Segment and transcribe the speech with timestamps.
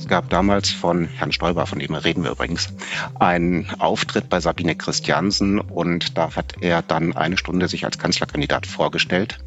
[0.00, 2.68] Es gab damals von Herrn Stoiber, von dem reden wir übrigens,
[3.18, 8.66] einen Auftritt bei Sabine Christiansen und da hat er dann eine Stunde sich als Kanzlerkandidat
[8.66, 9.38] vorgestellt,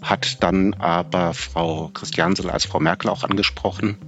[0.00, 3.98] hat dann aber Frau Christiansen als Frau Merkel auch angesprochen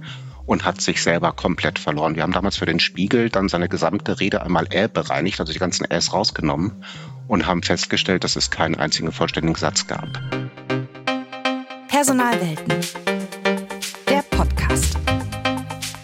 [0.47, 2.15] und hat sich selber komplett verloren.
[2.15, 5.59] Wir haben damals für den Spiegel dann seine gesamte Rede einmal Ä bereinigt, also die
[5.59, 6.83] ganzen Äs rausgenommen
[7.27, 10.09] und haben festgestellt, dass es keinen einzigen vollständigen Satz gab.
[11.87, 13.10] Personalwelten.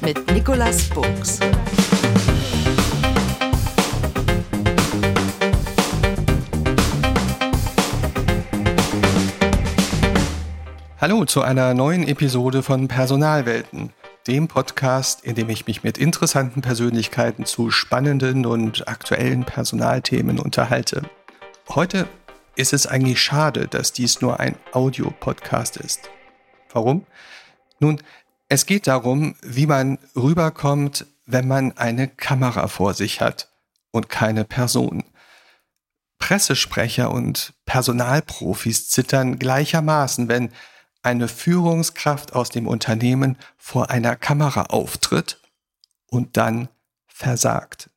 [0.08, 1.38] Mit Nicolas Buchs.
[11.02, 13.92] Hallo zu einer neuen Episode von Personalwelten,
[14.28, 21.02] dem Podcast, in dem ich mich mit interessanten Persönlichkeiten zu spannenden und aktuellen Personalthemen unterhalte.
[21.68, 22.08] Heute
[22.56, 26.10] ist es eigentlich schade, dass dies nur ein Audiopodcast ist.
[26.72, 27.06] Warum?
[27.82, 28.02] Nun,
[28.50, 33.50] es geht darum, wie man rüberkommt, wenn man eine Kamera vor sich hat
[33.92, 35.04] und keine Person.
[36.20, 40.52] Pressesprecher und Personalprofis zittern gleichermaßen, wenn
[41.04, 45.42] eine Führungskraft aus dem Unternehmen vor einer Kamera auftritt
[46.08, 46.70] und dann
[47.08, 47.90] versagt.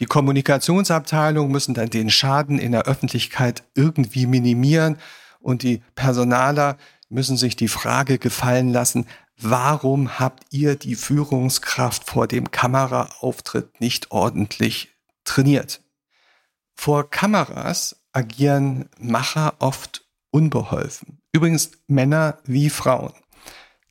[0.00, 4.98] Die Kommunikationsabteilung müssen dann den Schaden in der Öffentlichkeit irgendwie minimieren
[5.40, 6.76] und die Personaler
[7.08, 9.06] müssen sich die Frage gefallen lassen,
[9.40, 15.82] warum habt ihr die Führungskraft vor dem Kameraauftritt nicht ordentlich trainiert?
[16.74, 21.20] Vor Kameras agieren Macher oft unbeholfen.
[21.32, 23.12] Übrigens Männer wie Frauen.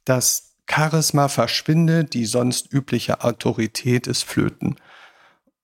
[0.06, 4.76] Das Charisma verschwindet, die sonst übliche Autorität ist flöten.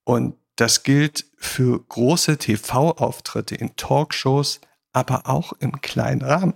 [0.03, 6.53] Und das gilt für große TV-Auftritte in Talkshows, aber auch im kleinen Rahmen.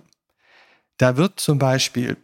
[0.96, 2.16] Da wird zum Beispiel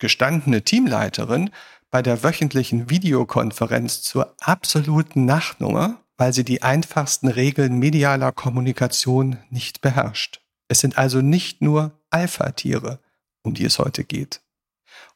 [0.00, 1.50] gestandene Teamleiterin
[1.90, 9.80] bei der wöchentlichen Videokonferenz zur absoluten Nachtnummer, weil sie die einfachsten Regeln medialer Kommunikation nicht
[9.80, 10.40] beherrscht.
[10.68, 13.00] Es sind also nicht nur Alpha-Tiere,
[13.42, 14.40] um die es heute geht.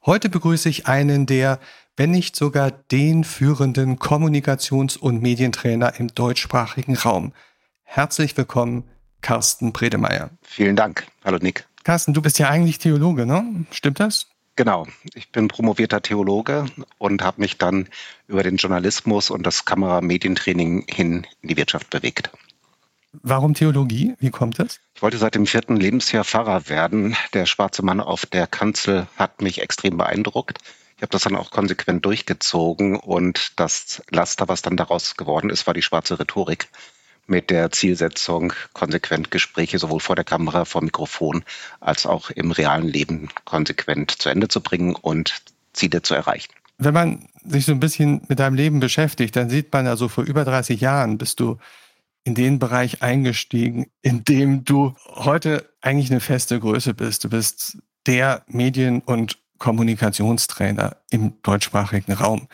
[0.06, 1.60] Heute begrüße ich einen der,
[1.97, 7.32] wenn nicht sogar den führenden Kommunikations- und Medientrainer im deutschsprachigen Raum.
[7.82, 8.84] Herzlich willkommen,
[9.20, 10.31] Carsten Bredemeier.
[10.42, 11.06] Vielen Dank.
[11.25, 11.66] Hallo Nick.
[11.84, 13.66] Carsten, du bist ja eigentlich Theologe, ne?
[13.70, 14.26] Stimmt das?
[14.56, 14.87] Genau.
[15.15, 16.66] Ich bin promovierter Theologe
[16.98, 17.88] und habe mich dann
[18.28, 22.31] über den Journalismus und das Kameramedientraining hin in die Wirtschaft bewegt.
[23.22, 24.14] Warum Theologie?
[24.19, 24.81] Wie kommt das?
[24.94, 27.16] Ich wollte seit dem vierten Lebensjahr Pfarrer werden.
[27.32, 30.59] Der schwarze Mann auf der Kanzel hat mich extrem beeindruckt.
[30.97, 35.66] Ich habe das dann auch konsequent durchgezogen und das Laster, was dann daraus geworden ist,
[35.66, 36.69] war die schwarze Rhetorik
[37.26, 41.44] mit der Zielsetzung, konsequent Gespräche sowohl vor der Kamera, vor Mikrofon
[41.80, 45.42] als auch im realen Leben konsequent zu Ende zu bringen und
[45.72, 46.52] Ziele zu erreichen.
[46.78, 50.24] Wenn man sich so ein bisschen mit deinem Leben beschäftigt, dann sieht man also vor
[50.24, 51.58] über 30 Jahren bist du
[52.24, 57.24] in den Bereich eingestiegen, in dem du heute eigentlich eine feste Größe bist.
[57.24, 62.48] Du bist der Medien- und Kommunikationstrainer im deutschsprachigen Raum.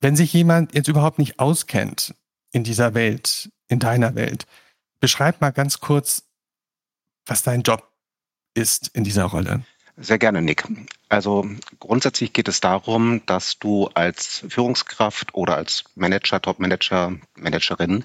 [0.00, 2.14] Wenn sich jemand jetzt überhaupt nicht auskennt
[2.50, 4.46] in dieser Welt, in deiner Welt.
[5.00, 6.24] Beschreib mal ganz kurz,
[7.26, 7.90] was dein Job
[8.54, 9.64] ist in dieser Rolle.
[9.96, 10.64] Sehr gerne, Nick.
[11.08, 11.46] Also
[11.78, 18.04] grundsätzlich geht es darum, dass du als Führungskraft oder als Manager, Top-Manager, Managerin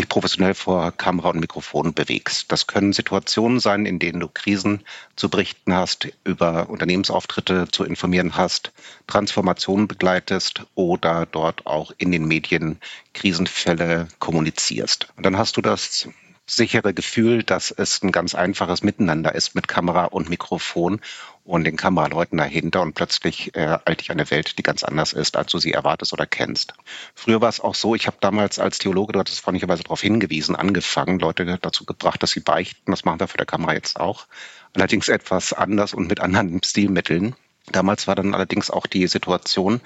[0.00, 2.50] dich professionell vor Kamera und Mikrofon bewegst.
[2.50, 4.82] Das können Situationen sein, in denen du Krisen
[5.14, 8.72] zu berichten hast, über Unternehmensauftritte zu informieren hast,
[9.06, 12.78] Transformationen begleitest oder dort auch in den Medien
[13.12, 15.08] Krisenfälle kommunizierst.
[15.16, 16.08] Und dann hast du das
[16.50, 21.00] sichere Gefühl, dass es ein ganz einfaches Miteinander ist mit Kamera und Mikrofon
[21.44, 25.52] und den Kameraleuten dahinter und plötzlich äh, dich eine Welt, die ganz anders ist, als
[25.52, 26.74] du sie erwartest oder kennst.
[27.14, 30.56] Früher war es auch so, ich habe damals als Theologe, du hattest freundlicherweise darauf hingewiesen,
[30.56, 32.90] angefangen, Leute dazu gebracht, dass sie beichten.
[32.90, 34.26] Das machen wir für der Kamera jetzt auch.
[34.74, 37.36] Allerdings etwas anders und mit anderen Stilmitteln.
[37.70, 39.80] Damals war dann allerdings auch die Situation,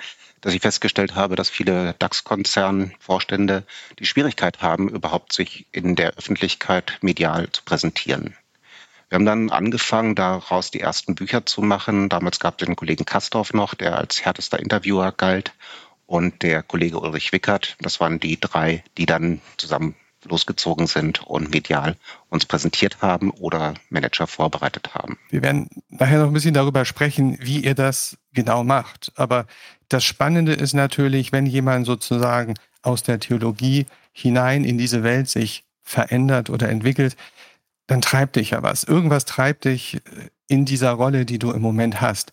[0.45, 3.65] dass ich festgestellt habe, dass viele DAX-Konzernvorstände
[3.99, 8.37] die Schwierigkeit haben, überhaupt sich in der Öffentlichkeit medial zu präsentieren.
[9.09, 12.11] Wir haben dann angefangen, daraus die ersten Bücher zu machen.
[12.11, 15.55] Damals gab es den Kollegen Kastorf noch, der als härtester Interviewer galt,
[16.07, 17.77] und der Kollege Ulrich Wickert.
[17.81, 19.95] Das waren die drei, die dann zusammen
[20.25, 21.97] losgezogen sind und medial
[22.29, 25.19] uns präsentiert haben oder Manager vorbereitet haben.
[25.31, 29.13] Wir werden nachher noch ein bisschen darüber sprechen, wie ihr das genau macht.
[29.17, 29.47] Aber
[29.89, 35.65] das Spannende ist natürlich, wenn jemand sozusagen aus der Theologie hinein in diese Welt sich
[35.83, 37.17] verändert oder entwickelt,
[37.87, 38.85] dann treibt dich ja was.
[38.85, 40.01] Irgendwas treibt dich
[40.49, 42.33] in dieser Rolle, die du im Moment hast.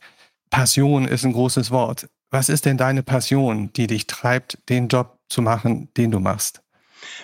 [0.49, 2.09] Passion ist ein großes Wort.
[2.29, 6.61] Was ist denn deine Passion, die dich treibt, den Job zu machen, den du machst?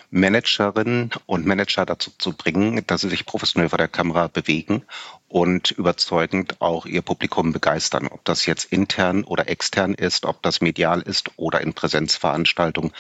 [0.10, 4.84] Managerinnen und Manager dazu zu bringen, dass sie sich professionell vor der Kamera bewegen
[5.28, 8.08] und überzeugend auch ihr Publikum begeistern.
[8.08, 12.92] Ob das jetzt intern oder extern ist, ob das medial ist oder in Präsenzveranstaltungen,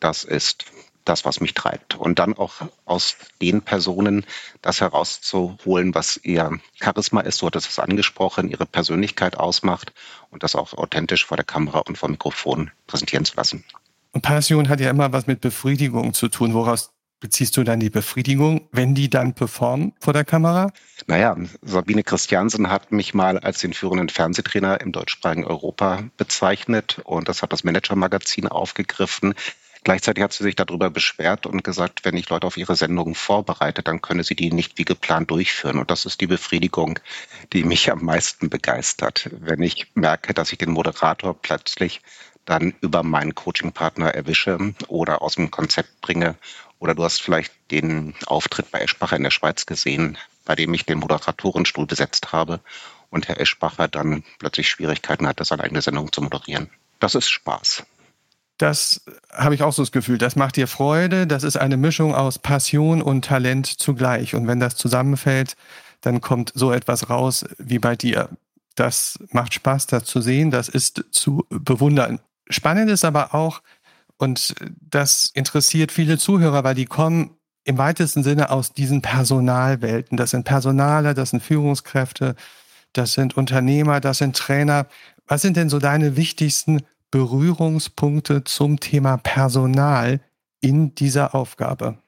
[0.00, 0.66] das ist
[1.04, 1.96] das, was mich treibt.
[1.96, 4.24] Und dann auch aus den Personen
[4.60, 9.92] das herauszuholen, was ihr Charisma ist, so hat es angesprochen, ihre Persönlichkeit ausmacht
[10.30, 13.64] und das auch authentisch vor der Kamera und vor dem Mikrofon präsentieren zu lassen.
[14.12, 16.52] Und Passion hat ja immer was mit Befriedigung zu tun.
[16.52, 20.70] Woraus beziehst du dann die Befriedigung, wenn die dann performen vor der Kamera?
[21.06, 27.28] Naja, Sabine Christiansen hat mich mal als den führenden Fernsehtrainer im deutschsprachigen Europa bezeichnet und
[27.28, 29.34] das hat das Manager-Magazin aufgegriffen.
[29.84, 33.82] Gleichzeitig hat sie sich darüber beschwert und gesagt, wenn ich Leute auf ihre Sendungen vorbereite,
[33.82, 35.78] dann könne sie die nicht wie geplant durchführen.
[35.78, 37.00] Und das ist die Befriedigung,
[37.52, 42.00] die mich am meisten begeistert, wenn ich merke, dass ich den Moderator plötzlich
[42.44, 46.34] dann über meinen Coachingpartner erwische oder aus dem Konzept bringe.
[46.78, 50.84] Oder du hast vielleicht den Auftritt bei Eschbacher in der Schweiz gesehen, bei dem ich
[50.84, 52.60] den Moderatorenstuhl besetzt habe
[53.10, 56.70] und Herr Eschbacher dann plötzlich Schwierigkeiten hatte, seine eigene Sendung zu moderieren.
[56.98, 57.84] Das ist Spaß
[58.62, 59.02] das
[59.32, 62.38] habe ich auch so das Gefühl, das macht dir Freude, das ist eine Mischung aus
[62.38, 64.36] Passion und Talent zugleich.
[64.36, 65.56] Und wenn das zusammenfällt,
[66.00, 68.28] dann kommt so etwas raus wie bei dir.
[68.76, 72.20] Das macht Spaß, das zu sehen, das ist zu bewundern.
[72.52, 73.62] Spannend ist aber auch,
[74.16, 80.16] und das interessiert viele Zuhörer, weil die kommen im weitesten Sinne aus diesen Personalwelten.
[80.16, 82.34] Das sind Personaler, das sind Führungskräfte,
[82.92, 84.86] das sind Unternehmer, das sind Trainer.
[85.26, 90.20] Was sind denn so deine wichtigsten Berührungspunkte zum Thema Personal
[90.60, 91.98] in dieser Aufgabe?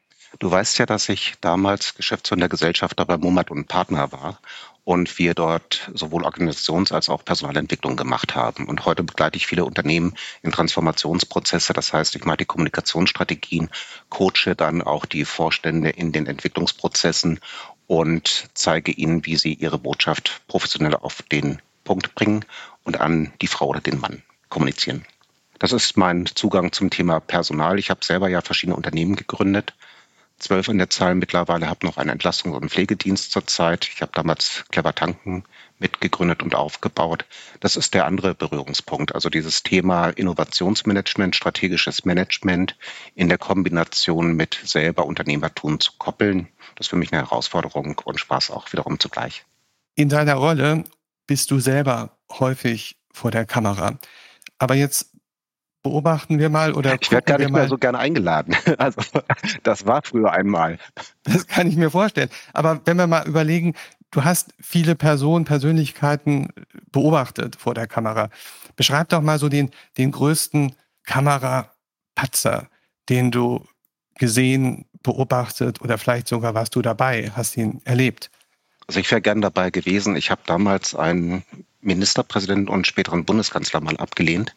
[0.40, 4.40] Du weißt ja, dass ich damals Geschäftsführer der Gesellschaft bei Mumat und Partner war
[4.84, 8.66] und wir dort sowohl Organisations- als auch Personalentwicklung gemacht haben.
[8.66, 11.72] Und heute begleite ich viele Unternehmen in Transformationsprozesse.
[11.72, 13.70] Das heißt, ich mache die Kommunikationsstrategien,
[14.10, 17.40] coache dann auch die Vorstände in den Entwicklungsprozessen
[17.86, 22.44] und zeige ihnen, wie sie ihre Botschaft professionell auf den Punkt bringen
[22.84, 25.04] und an die Frau oder den Mann kommunizieren.
[25.58, 27.78] Das ist mein Zugang zum Thema Personal.
[27.78, 29.74] Ich habe selber ja verschiedene Unternehmen gegründet.
[30.38, 33.88] Zwölf in der Zahl mittlerweile, habe noch einen Entlastungs- und Pflegedienst zurzeit.
[33.92, 35.44] Ich habe damals Clever Tanken
[35.78, 37.24] mitgegründet und aufgebaut.
[37.60, 39.14] Das ist der andere Berührungspunkt.
[39.14, 42.76] Also dieses Thema Innovationsmanagement, strategisches Management
[43.14, 46.48] in der Kombination mit selber Unternehmertum zu koppeln.
[46.74, 49.44] Das ist für mich eine Herausforderung und Spaß auch wiederum zugleich.
[49.94, 50.84] In deiner Rolle
[51.26, 53.98] bist du selber häufig vor der Kamera.
[54.58, 55.13] Aber jetzt
[55.84, 58.56] beobachten wir mal oder ich werde gar nicht mehr so gerne eingeladen.
[58.78, 59.02] Also
[59.62, 60.78] das war früher einmal.
[61.22, 62.30] Das kann ich mir vorstellen.
[62.52, 63.74] Aber wenn wir mal überlegen,
[64.10, 66.48] du hast viele Personen, Persönlichkeiten
[66.90, 68.30] beobachtet vor der Kamera.
[68.74, 72.68] Beschreib doch mal so den, den größten Kamerapatzer,
[73.08, 73.64] den du
[74.16, 78.30] gesehen, beobachtet oder vielleicht sogar warst du dabei, hast ihn erlebt.
[78.86, 80.16] Also ich wäre gern dabei gewesen.
[80.16, 81.44] Ich habe damals einen
[81.82, 84.54] Ministerpräsidenten und späteren Bundeskanzler mal abgelehnt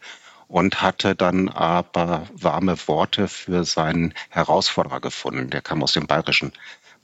[0.48, 5.50] und hatte dann aber warme Worte für seinen Herausforderer gefunden.
[5.50, 6.54] Der kam aus dem bayerischen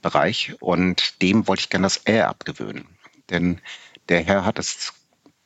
[0.01, 2.87] Bereich und dem wollte ich gerne das Ä abgewöhnen.
[3.29, 3.61] Denn
[4.09, 4.93] der Herr hat es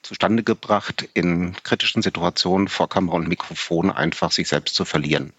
[0.03, 5.33] zustande gebracht, in kritischen Situationen vor Kamera und Mikrofon einfach sich selbst zu verlieren.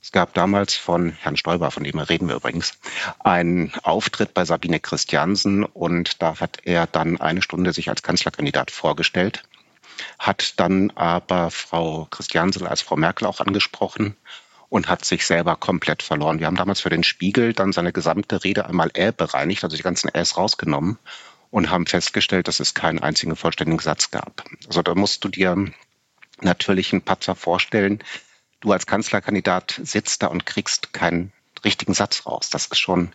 [0.00, 2.74] Es gab damals von Herrn Stoiber, von dem reden wir übrigens,
[3.18, 8.70] einen Auftritt bei Sabine Christiansen und da hat er dann eine Stunde sich als Kanzlerkandidat
[8.70, 9.42] vorgestellt,
[10.18, 14.16] hat dann aber Frau Christiansen als Frau Merkel auch angesprochen
[14.68, 16.40] und hat sich selber komplett verloren.
[16.40, 19.82] Wir haben damals für den Spiegel dann seine gesamte Rede einmal Ä bereinigt, also die
[19.82, 20.98] ganzen Äs rausgenommen
[21.50, 24.44] und haben festgestellt, dass es keinen einzigen vollständigen Satz gab.
[24.66, 25.56] Also da musst du dir
[26.40, 28.02] natürlich einen Patzer vorstellen,
[28.60, 31.32] du als Kanzlerkandidat sitzt da und kriegst keinen
[31.64, 32.50] richtigen Satz raus.
[32.50, 33.12] Das ist schon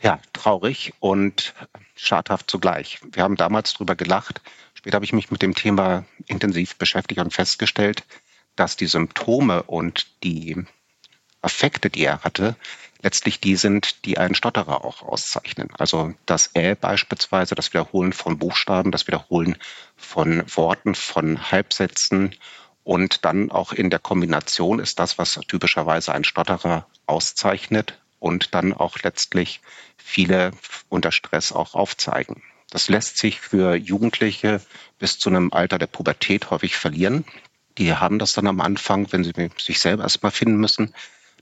[0.00, 1.54] ja, traurig und
[1.96, 3.00] schadhaft zugleich.
[3.10, 4.40] Wir haben damals drüber gelacht.
[4.88, 8.04] Später habe ich mich mit dem Thema intensiv beschäftigt und festgestellt,
[8.56, 10.64] dass die Symptome und die
[11.42, 12.56] Affekte, die er hatte,
[13.02, 15.68] letztlich die sind, die einen Stotterer auch auszeichnen.
[15.76, 19.58] Also das Ä beispielsweise, das Wiederholen von Buchstaben, das Wiederholen
[19.94, 22.34] von Worten, von Halbsätzen
[22.82, 28.72] und dann auch in der Kombination ist das, was typischerweise ein Stotterer auszeichnet und dann
[28.72, 29.60] auch letztlich
[29.98, 30.52] viele
[30.88, 32.42] unter Stress auch aufzeigen.
[32.70, 34.60] Das lässt sich für Jugendliche
[34.98, 37.24] bis zu einem Alter der Pubertät häufig verlieren.
[37.78, 40.94] Die haben das dann am Anfang, wenn sie sich selber erstmal finden müssen.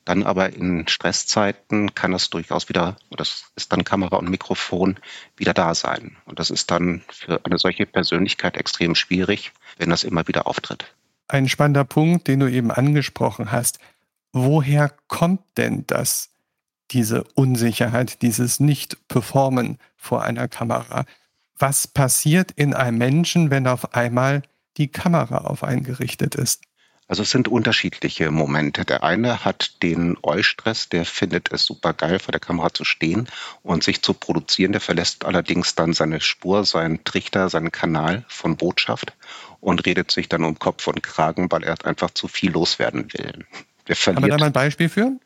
[0.04, 5.00] Dann aber in Stresszeiten kann das durchaus wieder, das ist dann Kamera und Mikrofon,
[5.36, 6.16] wieder da sein.
[6.26, 10.84] Und das ist dann für eine solche Persönlichkeit extrem schwierig, wenn das immer wieder auftritt.
[11.28, 13.80] ein spannender Punkt, den du eben angesprochen hast.
[14.32, 16.30] Woher kommt denn das,
[16.90, 21.04] diese Unsicherheit, dieses Nicht-Performen vor einer Kamera?
[21.58, 24.42] Was passiert in einem Menschen, wenn auf einmal
[24.76, 26.62] die Kamera auf einen gerichtet ist?
[27.08, 28.84] Also es sind unterschiedliche Momente.
[28.84, 33.28] Der eine hat den Eustress, der findet es super geil, vor der Kamera zu stehen
[33.62, 34.72] und sich zu produzieren.
[34.72, 39.12] Der verlässt allerdings dann seine Spur, seinen Trichter, seinen Kanal von Botschaft
[39.60, 43.46] und redet sich dann um Kopf und Kragen, weil er einfach zu viel loswerden will.
[43.86, 45.20] Kann man da mal ein Beispiel führen?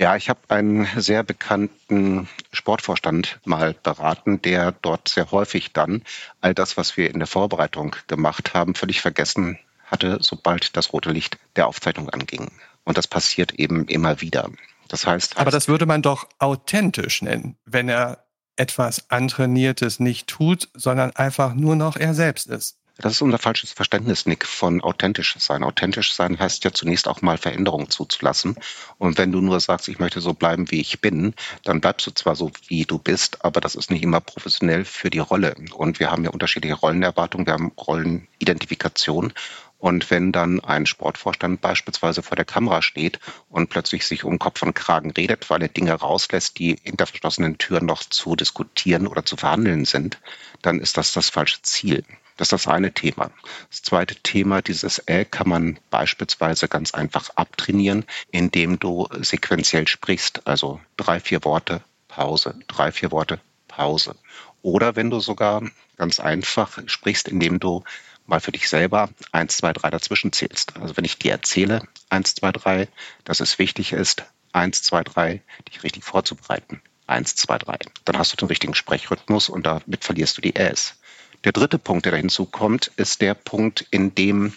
[0.00, 6.02] Ja, ich habe einen sehr bekannten Sportvorstand mal beraten, der dort sehr häufig dann
[6.40, 11.10] all das, was wir in der Vorbereitung gemacht haben, völlig vergessen hatte, sobald das rote
[11.10, 12.52] Licht der Aufzeichnung anging.
[12.84, 14.48] Und das passiert eben immer wieder.
[14.86, 15.36] Das heißt.
[15.36, 18.24] Aber das würde man doch authentisch nennen, wenn er
[18.54, 22.78] etwas Antrainiertes nicht tut, sondern einfach nur noch er selbst ist.
[23.00, 25.62] Das ist unser falsches Verständnis, Nick, von authentisch sein.
[25.62, 28.56] Authentisch sein heißt ja zunächst auch mal Veränderungen zuzulassen.
[28.98, 32.10] Und wenn du nur sagst, ich möchte so bleiben, wie ich bin, dann bleibst du
[32.10, 35.54] zwar so, wie du bist, aber das ist nicht immer professionell für die Rolle.
[35.74, 39.32] Und wir haben ja unterschiedliche Rollenerwartungen, wir haben Rollenidentifikation.
[39.78, 44.60] Und wenn dann ein Sportvorstand beispielsweise vor der Kamera steht und plötzlich sich um Kopf
[44.62, 49.24] und Kragen redet, weil er Dinge rauslässt, die hinter verschlossenen Türen noch zu diskutieren oder
[49.24, 50.18] zu verhandeln sind,
[50.62, 52.02] dann ist das das falsche Ziel.
[52.38, 53.30] Das ist das eine Thema.
[53.68, 60.46] Das zweite Thema, dieses Äh, kann man beispielsweise ganz einfach abtrainieren, indem du sequenziell sprichst,
[60.46, 64.14] also drei, vier Worte, Pause, drei, vier Worte, Pause.
[64.62, 65.62] Oder wenn du sogar
[65.96, 67.82] ganz einfach sprichst, indem du
[68.26, 70.76] mal für dich selber eins, zwei, drei dazwischen zählst.
[70.76, 72.88] Also wenn ich dir erzähle, eins, zwei, drei,
[73.24, 76.82] dass es wichtig ist, eins, zwei, drei, dich richtig vorzubereiten.
[77.06, 77.78] Eins, zwei, drei.
[78.04, 80.97] Dann hast du den richtigen Sprechrhythmus und damit verlierst du die Äs.
[81.44, 84.52] Der dritte Punkt, der da hinzukommt, ist der Punkt, in dem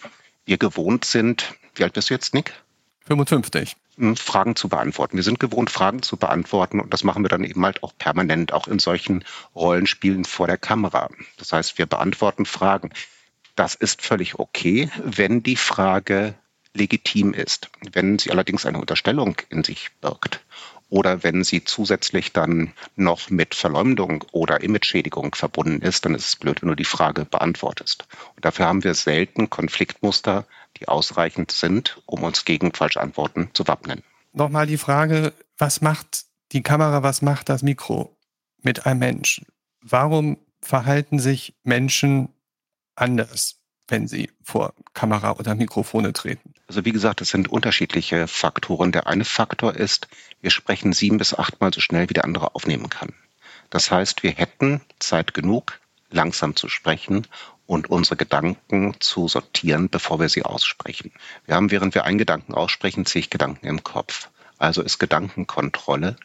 [0.46, 1.54] wir gewohnt sind.
[1.76, 2.54] Wie alt bist du jetzt, Nick?
[3.06, 3.76] 55.
[3.98, 5.18] Hm, Fragen zu beantworten.
[5.18, 8.54] Wir sind gewohnt, Fragen zu beantworten und das machen wir dann eben halt auch permanent,
[8.54, 9.24] auch in solchen
[9.56, 11.10] Rollenspielen vor der Kamera.
[11.38, 12.92] Das heißt, wir beantworten Fragen.
[13.56, 16.36] Das ist völlig okay, wenn die Frage
[16.74, 17.70] legitim ist.
[17.92, 20.42] Wenn sie allerdings eine Unterstellung in sich birgt
[20.92, 26.36] oder wenn sie zusätzlich dann noch mit Verleumdung oder Imageschädigung verbunden ist, dann ist es
[26.36, 28.06] blöd, wenn du die Frage beantwortest.
[28.36, 30.46] Und dafür haben wir selten Konfliktmuster,
[30.78, 34.04] die ausreichend sind, um uns gegen falsche Antworten zu wappnen.
[34.34, 38.18] Nochmal die Frage, was macht die Kamera, was macht das Mikro
[38.62, 39.48] mit einem Menschen?
[39.82, 42.30] Warum verhalten sich Menschen
[42.96, 43.61] anders,
[43.92, 46.54] wenn sie vor Kamera oder Mikrofone treten?
[46.68, 48.92] Also wie gesagt, es sind unterschiedliche Faktoren.
[48.92, 50.08] Der eine Faktor ist,
[50.42, 53.14] wir sprechen sieben bis achtmal so schnell, wie der andere aufnehmen kann.
[53.70, 55.80] Das heißt, wir hätten Zeit genug,
[56.10, 57.28] langsam zu sprechen
[57.66, 61.12] und unsere Gedanken zu sortieren, bevor wir sie aussprechen.
[61.46, 64.30] Wir haben, während wir einen Gedanken aussprechen, zig Gedanken im Kopf.
[64.58, 66.18] Also ist Gedankenkontrolle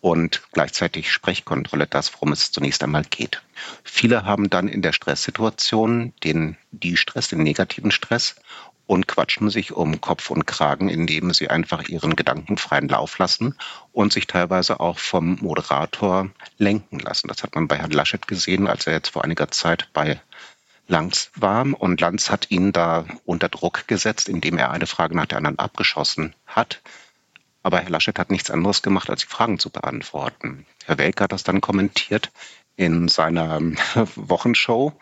[0.00, 3.42] und gleichzeitig Sprechkontrolle das, worum es zunächst einmal geht.
[3.84, 8.36] Viele haben dann in der Stresssituation den die Stress, den negativen Stress
[8.86, 13.54] und quatschen sich um Kopf und Kragen, indem sie einfach ihren Gedanken freien Lauf lassen
[13.92, 16.28] und sich teilweise auch vom Moderator
[16.58, 17.28] lenken lassen.
[17.28, 20.20] Das hat man bei Herrn Laschet gesehen, als er jetzt vor einiger Zeit bei
[20.88, 21.64] Lanz war.
[21.80, 25.60] Und Lanz hat ihn da unter Druck gesetzt, indem er eine Frage nach der anderen
[25.60, 26.82] abgeschossen hat.
[27.62, 30.66] Aber Herr Laschet hat nichts anderes gemacht, als die Fragen zu beantworten.
[30.86, 32.30] Herr Welker hat das dann kommentiert
[32.76, 33.60] in seiner
[34.14, 34.92] Wochenshow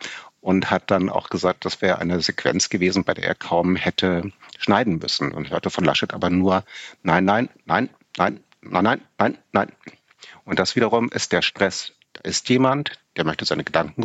[0.41, 4.31] und hat dann auch gesagt, das wäre eine Sequenz gewesen, bei der er kaum hätte
[4.57, 6.63] schneiden müssen und hörte von Laschet aber nur
[7.03, 9.71] nein, nein, nein, nein, nein, nein, nein, nein.
[10.45, 11.93] Und das wiederum ist der Stress.
[12.13, 14.03] Da ist jemand, der möchte seine Gedanken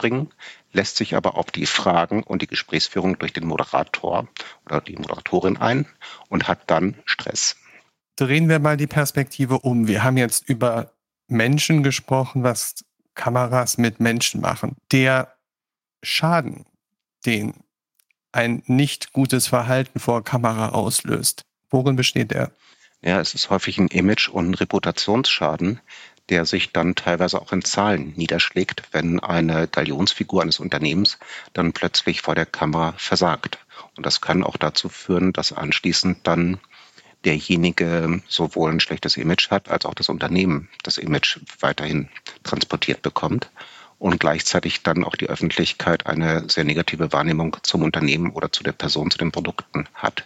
[0.00, 0.32] rüberbringen,
[0.72, 4.28] lässt sich aber auf die Fragen und die Gesprächsführung durch den Moderator
[4.66, 5.86] oder die Moderatorin ein
[6.28, 7.56] und hat dann Stress.
[8.16, 9.88] Drehen wir mal die Perspektive um.
[9.88, 10.92] Wir haben jetzt über
[11.26, 14.76] Menschen gesprochen, was Kameras mit Menschen machen.
[14.92, 15.34] Der
[16.02, 16.66] Schaden,
[17.26, 17.54] den
[18.32, 22.52] ein nicht gutes Verhalten vor Kamera auslöst, worin besteht der?
[23.02, 25.80] Ja, es ist häufig ein Image- und Reputationsschaden,
[26.30, 31.18] der sich dann teilweise auch in Zahlen niederschlägt, wenn eine Galionsfigur eines Unternehmens
[31.52, 33.58] dann plötzlich vor der Kamera versagt.
[33.96, 36.58] Und das kann auch dazu führen, dass anschließend dann
[37.24, 42.08] derjenige sowohl ein schlechtes Image hat, als auch das Unternehmen das Image weiterhin
[42.44, 43.50] transportiert bekommt
[43.98, 48.72] und gleichzeitig dann auch die Öffentlichkeit eine sehr negative Wahrnehmung zum Unternehmen oder zu der
[48.72, 50.24] Person, zu den Produkten hat.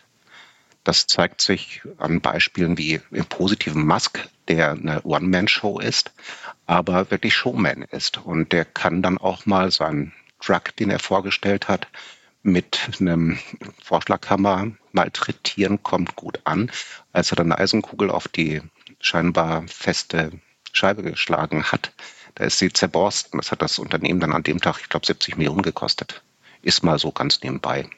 [0.85, 6.13] Das zeigt sich an Beispielen wie im positiven Musk, der eine One-Man-Show ist,
[6.67, 8.19] aber wirklich Showman ist.
[8.19, 10.13] Und der kann dann auch mal seinen
[10.45, 11.89] Drug, den er vorgestellt hat,
[12.43, 13.39] mit einem
[13.83, 16.71] Vorschlaghammer malträtieren kommt gut an.
[17.13, 18.61] Als er dann eine Eisenkugel auf die
[19.01, 20.33] scheinbar feste
[20.73, 21.93] Scheibe geschlagen hat,
[22.35, 23.39] da ist sie zerborsten.
[23.39, 26.23] Das hat das Unternehmen dann an dem Tag, ich glaube, 70 Millionen gekostet.
[26.61, 27.89] Ist mal so ganz nebenbei.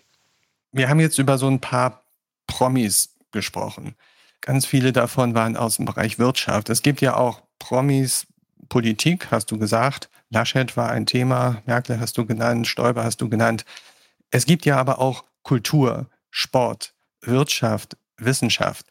[0.71, 2.03] Wir haben jetzt über so ein paar
[2.47, 3.97] Promis gesprochen.
[4.41, 6.71] Ganz viele davon waren aus dem Bereich Wirtschaft.
[6.71, 8.27] Es gibt ja auch Promis,
[8.69, 10.11] Politik, hast du gesagt.
[10.31, 13.65] Laschet war ein Thema, Merkel hast du genannt, Stoiber hast du genannt.
[14.31, 18.87] Es gibt ja aber auch Kultur, Sport, Wirtschaft, Wissenschaft.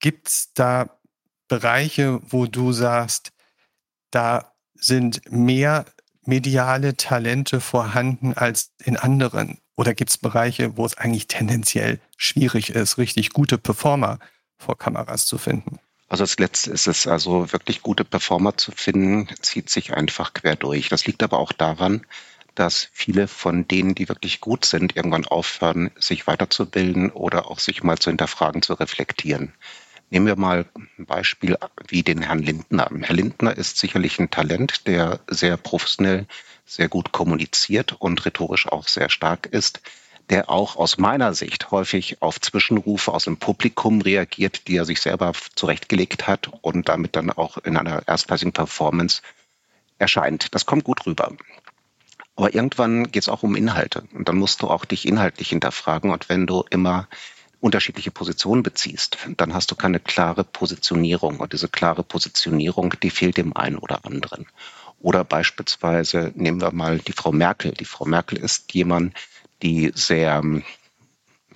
[0.00, 0.98] Gibt es da
[1.48, 3.32] Bereiche, wo du sagst,
[4.10, 5.86] da sind mehr
[6.24, 9.61] mediale Talente vorhanden als in anderen?
[9.76, 14.18] Oder gibt es Bereiche, wo es eigentlich tendenziell schwierig ist, richtig gute Performer
[14.58, 15.78] vor Kameras zu finden?
[16.08, 20.56] Also das Letzte ist es, also wirklich gute Performer zu finden, zieht sich einfach quer
[20.56, 20.90] durch.
[20.90, 22.04] Das liegt aber auch daran,
[22.54, 27.82] dass viele von denen, die wirklich gut sind, irgendwann aufhören, sich weiterzubilden oder auch sich
[27.82, 29.54] mal zu hinterfragen, zu reflektieren.
[30.10, 30.66] Nehmen wir mal
[30.98, 31.56] ein Beispiel
[31.88, 32.90] wie den Herrn Lindner.
[33.00, 36.26] Herr Lindner ist sicherlich ein Talent, der sehr professionell,
[36.74, 39.80] sehr gut kommuniziert und rhetorisch auch sehr stark ist,
[40.30, 45.00] der auch aus meiner Sicht häufig auf Zwischenrufe aus dem Publikum reagiert, die er sich
[45.00, 49.20] selber zurechtgelegt hat und damit dann auch in einer erstklassigen Performance
[49.98, 50.54] erscheint.
[50.54, 51.32] Das kommt gut rüber.
[52.36, 56.10] Aber irgendwann geht es auch um Inhalte und dann musst du auch dich inhaltlich hinterfragen
[56.10, 57.08] und wenn du immer
[57.62, 61.38] unterschiedliche Positionen beziehst, dann hast du keine klare Positionierung.
[61.38, 64.46] Und diese klare Positionierung, die fehlt dem einen oder anderen.
[65.02, 67.72] Oder beispielsweise nehmen wir mal die Frau Merkel.
[67.72, 69.14] Die Frau Merkel ist jemand,
[69.62, 70.42] die sehr,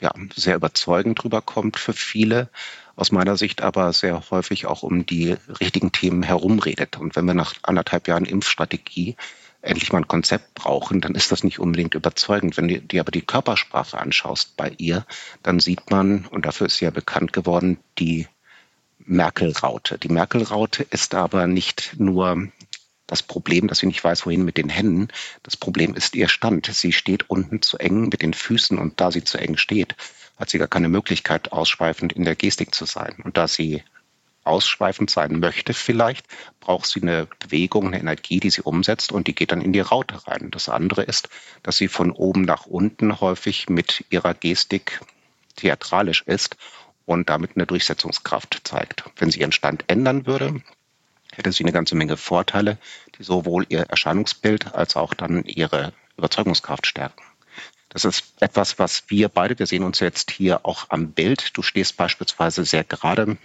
[0.00, 2.50] ja, sehr überzeugend rüberkommt für viele,
[2.96, 6.96] aus meiner Sicht aber sehr häufig auch um die richtigen Themen herumredet.
[6.96, 9.16] Und wenn wir nach anderthalb Jahren Impfstrategie
[9.60, 12.56] endlich mal ein Konzept brauchen, dann ist das nicht unbedingt überzeugend.
[12.56, 15.04] Wenn du dir aber die Körpersprache anschaust bei ihr,
[15.42, 18.26] dann sieht man, und dafür ist sie ja bekannt geworden, die
[18.98, 19.98] Merkel-Raute.
[19.98, 22.48] Die Merkel-Raute ist aber nicht nur
[23.07, 25.09] das Problem, dass sie nicht weiß, wohin mit den Händen.
[25.42, 26.66] Das Problem ist ihr Stand.
[26.66, 29.95] Sie steht unten zu eng mit den Füßen und da sie zu eng steht,
[30.37, 33.16] hat sie gar keine Möglichkeit, ausschweifend in der Gestik zu sein.
[33.23, 33.83] Und da sie
[34.47, 36.27] ausschweifend sein möchte vielleicht,
[36.61, 39.81] braucht sie eine Bewegung, eine Energie, die sie umsetzt und die geht dann in die
[39.81, 40.51] Raute rein.
[40.51, 41.29] Das andere ist,
[41.62, 45.01] dass sie von oben nach unten häufig mit ihrer Gestik
[45.57, 46.57] theatralisch ist
[47.07, 49.05] und damit eine Durchsetzungskraft zeigt.
[49.16, 50.62] Wenn sie ihren Stand ändern würde,
[51.37, 52.79] hätte sie eine ganze Menge Vorteile,
[53.18, 57.22] die sowohl ihr Erscheinungsbild als auch dann ihre Überzeugungskraft stärken.
[57.88, 61.57] Das ist etwas, was wir beide, wir sehen uns jetzt hier auch am Bild.
[61.57, 63.38] Du stehst beispielsweise sehr gerade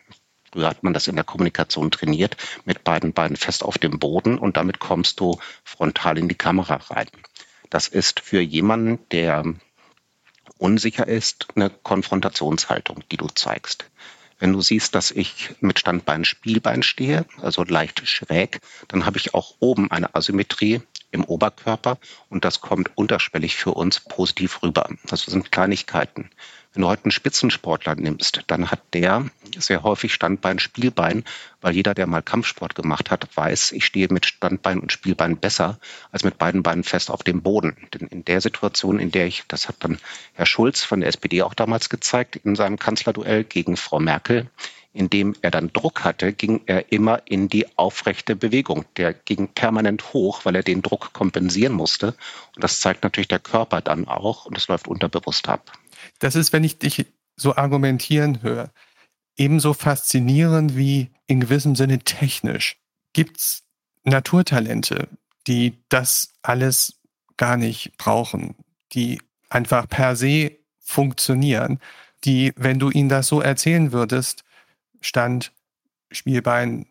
[0.52, 4.38] Früher hat man das in der Kommunikation trainiert, mit beiden Beinen fest auf dem Boden
[4.38, 7.08] und damit kommst du frontal in die Kamera rein.
[7.70, 9.46] Das ist für jemanden, der
[10.58, 13.86] unsicher ist, eine Konfrontationshaltung, die du zeigst.
[14.42, 19.36] Wenn du siehst, dass ich mit Standbein Spielbein stehe, also leicht schräg, dann habe ich
[19.36, 24.90] auch oben eine Asymmetrie im Oberkörper und das kommt unterschwellig für uns positiv rüber.
[25.04, 26.32] Das sind Kleinigkeiten.
[26.74, 29.26] Wenn du heute einen Spitzensportler nimmst, dann hat der
[29.58, 31.26] sehr häufig Standbein, Spielbein,
[31.60, 35.80] weil jeder, der mal Kampfsport gemacht hat, weiß, ich stehe mit Standbein und Spielbein besser
[36.12, 37.76] als mit beiden Beinen fest auf dem Boden.
[37.94, 39.98] Denn in der Situation, in der ich, das hat dann
[40.34, 44.50] Herr Schulz von der SPD auch damals gezeigt, in seinem Kanzlerduell gegen Frau Merkel,
[44.94, 48.86] indem er dann Druck hatte, ging er immer in die aufrechte Bewegung.
[48.96, 52.16] Der ging permanent hoch, weil er den Druck kompensieren musste.
[52.56, 55.72] Und das zeigt natürlich der Körper dann auch und es läuft unterbewusst ab.
[56.22, 58.72] Das ist, wenn ich dich so argumentieren höre,
[59.36, 62.78] ebenso faszinierend wie in gewissem Sinne technisch.
[63.14, 63.64] Gibt es
[64.04, 65.10] Naturtalente,
[65.48, 67.02] die das alles
[67.38, 68.56] gar nicht brauchen,
[68.94, 71.80] die einfach per se funktionieren,
[72.24, 74.44] die, wenn du ihnen das so erzählen würdest,
[75.02, 75.52] Stand,
[76.12, 76.86] Spielbein,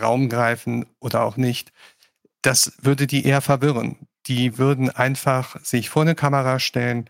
[0.00, 1.72] Raum greifen oder auch nicht,
[2.40, 4.08] das würde die eher verwirren.
[4.26, 7.08] Die würden einfach sich vor eine Kamera stellen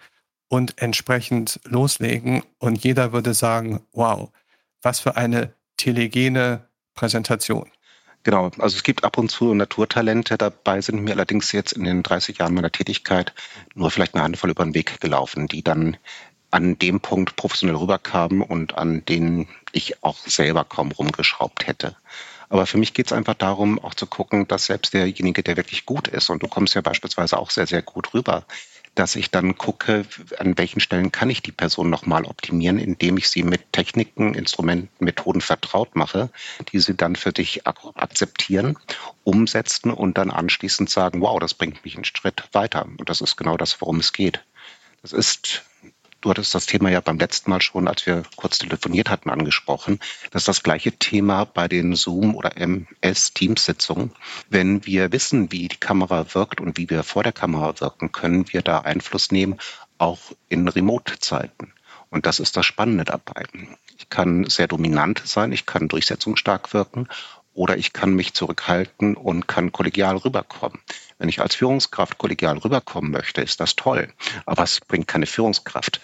[0.52, 4.28] und entsprechend loslegen und jeder würde sagen, wow,
[4.82, 7.70] was für eine telegene Präsentation.
[8.22, 12.02] Genau, also es gibt ab und zu Naturtalente, dabei sind mir allerdings jetzt in den
[12.02, 13.32] 30 Jahren meiner Tätigkeit
[13.74, 15.96] nur vielleicht eine Handvoll über den Weg gelaufen, die dann
[16.50, 21.96] an dem Punkt professionell rüberkamen und an denen ich auch selber kaum rumgeschraubt hätte.
[22.50, 25.86] Aber für mich geht es einfach darum, auch zu gucken, dass selbst derjenige, der wirklich
[25.86, 28.44] gut ist, und du kommst ja beispielsweise auch sehr, sehr gut rüber,
[28.94, 30.04] dass ich dann gucke,
[30.38, 35.04] an welchen Stellen kann ich die Person nochmal optimieren, indem ich sie mit Techniken, Instrumenten,
[35.04, 36.30] Methoden vertraut mache,
[36.72, 38.78] die sie dann für dich akzeptieren,
[39.24, 42.84] umsetzen und dann anschließend sagen, wow, das bringt mich einen Schritt weiter.
[42.84, 44.44] Und das ist genau das, worum es geht.
[45.00, 45.64] Das ist
[46.22, 49.98] Du hattest das Thema ja beim letzten Mal schon, als wir kurz telefoniert hatten, angesprochen.
[50.30, 54.12] Das ist das gleiche Thema bei den Zoom- oder MS-Teams-Sitzungen.
[54.48, 58.52] Wenn wir wissen, wie die Kamera wirkt und wie wir vor der Kamera wirken, können
[58.52, 59.58] wir da Einfluss nehmen,
[59.98, 61.72] auch in Remote-Zeiten.
[62.08, 63.42] Und das ist das Spannende dabei.
[63.98, 67.08] Ich kann sehr dominant sein, ich kann durchsetzungsstark wirken
[67.52, 70.78] oder ich kann mich zurückhalten und kann kollegial rüberkommen.
[71.22, 74.08] Wenn ich als Führungskraft kollegial rüberkommen möchte, ist das toll,
[74.44, 76.00] aber es bringt keine Führungskraft.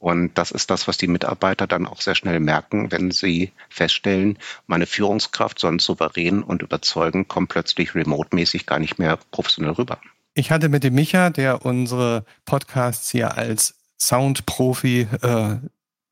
[0.00, 4.40] Und das ist das, was die Mitarbeiter dann auch sehr schnell merken, wenn sie feststellen,
[4.66, 10.00] meine Führungskraft, sonst souverän und überzeugend, kommt plötzlich remote-mäßig gar nicht mehr professionell rüber.
[10.34, 15.58] Ich hatte mit dem Micha, der unsere Podcasts hier als Soundprofi äh,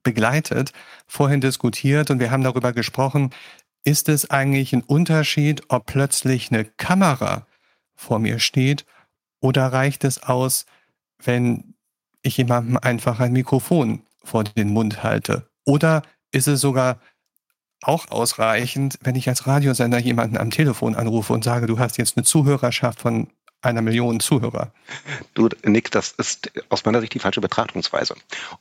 [0.05, 0.73] begleitet,
[1.09, 3.31] vorhin diskutiert und wir haben darüber gesprochen,
[3.83, 7.49] ist es eigentlich ein Unterschied, ob plötzlich eine Kamera
[7.95, 8.85] vor mir steht
[9.41, 10.67] oder reicht es aus,
[11.23, 11.75] wenn
[12.23, 15.49] ich jemandem einfach ein Mikrofon vor den Mund halte?
[15.65, 16.03] Oder
[16.33, 16.99] ist es sogar
[17.83, 22.17] auch ausreichend, wenn ich als Radiosender jemanden am Telefon anrufe und sage, du hast jetzt
[22.17, 23.29] eine Zuhörerschaft von
[23.65, 24.71] einer Million Zuhörer.
[25.35, 28.15] Du, Nick, das ist aus meiner Sicht die falsche Betrachtungsweise.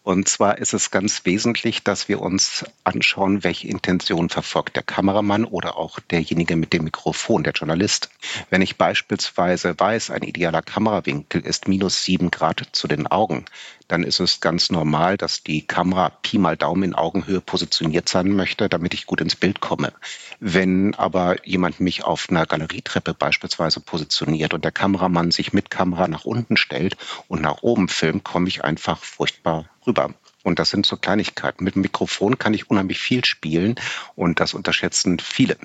[0.03, 5.45] Und zwar ist es ganz wesentlich, dass wir uns anschauen, welche Intention verfolgt der Kameramann
[5.45, 8.09] oder auch derjenige mit dem Mikrofon, der Journalist.
[8.49, 13.45] Wenn ich beispielsweise weiß, ein idealer Kamerawinkel ist minus sieben Grad zu den Augen,
[13.89, 18.31] dann ist es ganz normal, dass die Kamera Pi mal Daumen in Augenhöhe positioniert sein
[18.31, 19.91] möchte, damit ich gut ins Bild komme.
[20.39, 24.92] Wenn aber jemand mich auf einer Galerietreppe beispielsweise positioniert und der Kameramann
[25.31, 30.13] sich mit Kamera nach unten stellt und nach oben filmt, komme ich einfach furchtbar rüber.
[30.43, 31.63] Und das sind so Kleinigkeiten.
[31.63, 33.75] Mit dem Mikrofon kann ich unheimlich viel spielen
[34.15, 35.57] und das unterschätzen viele.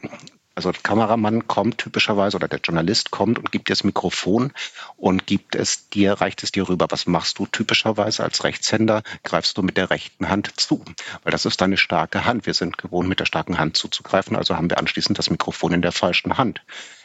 [0.58, 4.52] Also der Kameramann kommt typischerweise oder der Journalist kommt und gibt dir das Mikrofon
[4.96, 6.88] und gibt es dir, reicht es dir rüber.
[6.90, 9.04] Was machst du typischerweise als Rechtshänder?
[9.22, 10.84] Greifst du mit der rechten Hand zu,
[11.22, 12.44] weil das ist deine starke Hand.
[12.46, 15.82] Wir sind gewohnt, mit der starken Hand zuzugreifen, also haben wir anschließend das Mikrofon in
[15.82, 16.60] der falschen Hand.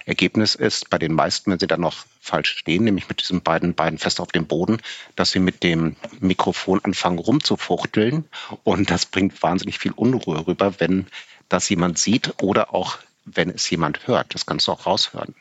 [0.06, 3.74] Ergebnis ist bei den meisten, wenn sie dann noch falsch stehen, nämlich mit diesen beiden
[3.74, 4.82] Beinen fest auf dem Boden,
[5.16, 8.26] dass sie mit dem Mikrofon anfangen rumzufuchteln
[8.64, 11.08] und das bringt wahnsinnig viel Unruhe rüber, wenn
[11.50, 14.34] das jemand sieht oder auch wenn es jemand hört.
[14.34, 15.36] Das kannst du auch raushören.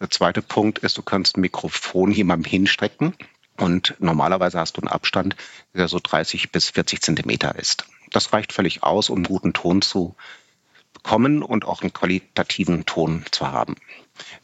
[0.00, 3.14] Der zweite Punkt ist, du kannst ein Mikrofon jemandem hinstrecken
[3.58, 5.36] und normalerweise hast du einen Abstand,
[5.74, 7.86] der so 30 bis 40 Zentimeter ist.
[8.10, 10.14] Das reicht völlig aus, um guten Ton zu
[11.06, 13.76] bekommen und auch einen qualitativen Ton zu haben.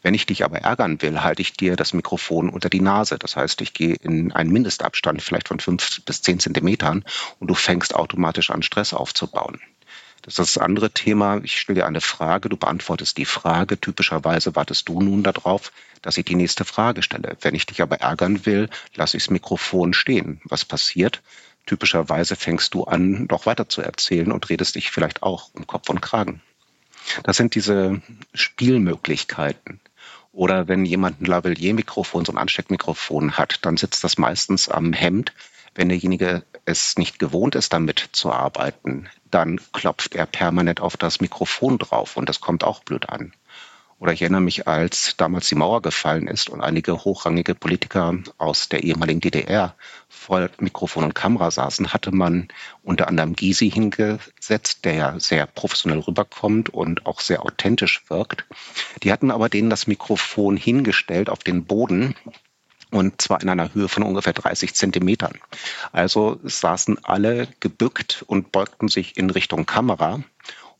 [0.01, 3.19] Wenn ich dich aber ärgern will, halte ich dir das Mikrofon unter die Nase.
[3.19, 7.03] Das heißt, ich gehe in einen Mindestabstand vielleicht von fünf bis zehn Zentimetern
[7.39, 9.59] und du fängst automatisch an, Stress aufzubauen.
[10.21, 11.41] Das ist das andere Thema.
[11.43, 13.77] Ich stelle dir eine Frage, du beantwortest die Frage.
[13.77, 17.35] Typischerweise wartest du nun darauf, dass ich die nächste Frage stelle.
[17.41, 20.39] Wenn ich dich aber ärgern will, lasse ich das Mikrofon stehen.
[20.45, 21.21] Was passiert?
[21.65, 25.89] Typischerweise fängst du an, noch weiter zu erzählen und redest dich vielleicht auch um Kopf
[25.89, 26.41] und Kragen.
[27.23, 28.01] Das sind diese
[28.33, 29.79] Spielmöglichkeiten.
[30.31, 35.33] Oder wenn jemand ein Lavalier-Mikrofon, so ein Ansteckmikrofon hat, dann sitzt das meistens am Hemd.
[35.75, 41.21] Wenn derjenige es nicht gewohnt ist, damit zu arbeiten, dann klopft er permanent auf das
[41.21, 43.33] Mikrofon drauf und das kommt auch blöd an.
[43.99, 48.69] Oder ich erinnere mich, als damals die Mauer gefallen ist und einige hochrangige Politiker aus
[48.69, 49.75] der ehemaligen DDR
[50.23, 52.47] vor Mikrofon und Kamera saßen, hatte man
[52.81, 58.45] unter anderem Gysi hingesetzt, der ja sehr professionell rüberkommt und auch sehr authentisch wirkt.
[59.03, 62.15] Die hatten aber denen das Mikrofon hingestellt auf den Boden
[62.91, 65.33] und zwar in einer Höhe von ungefähr 30 Zentimetern.
[65.91, 70.23] Also saßen alle gebückt und beugten sich in Richtung Kamera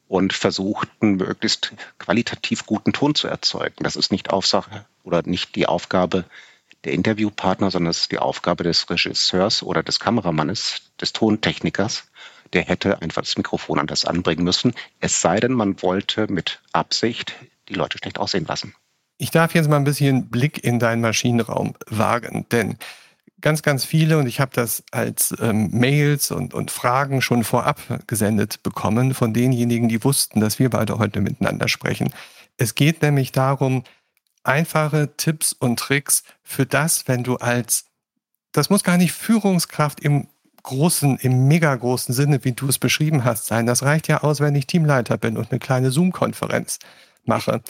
[0.08, 3.84] und versuchten möglichst qualitativ guten Ton zu erzeugen.
[3.84, 6.26] Das ist nicht Aufsache oder nicht die Aufgabe
[6.86, 12.06] der Interviewpartner, sondern es ist die Aufgabe des Regisseurs oder des Kameramannes, des Tontechnikers.
[12.52, 14.74] Der hätte einfach das Mikrofon anders anbringen müssen.
[15.00, 17.36] Es sei denn, man wollte mit Absicht
[17.70, 18.76] die Leute schlecht aussehen lassen.
[19.18, 22.78] Ich darf jetzt mal ein bisschen Blick in deinen Maschinenraum wagen, denn
[23.40, 27.82] ganz, ganz viele, und ich habe das als ähm, Mails und, und Fragen schon vorab
[28.08, 32.14] gesendet bekommen von denjenigen, die wussten, dass wir beide heute miteinander sprechen.
[32.58, 33.84] Es geht nämlich darum,
[34.44, 37.86] einfache Tipps und Tricks für das, wenn du als,
[38.52, 40.28] das muss gar nicht Führungskraft im
[40.64, 43.66] großen, im mega großen Sinne, wie du es beschrieben hast, sein.
[43.66, 46.80] Das reicht ja aus, wenn ich Teamleiter bin und eine kleine Zoom-Konferenz
[47.26, 47.62] mache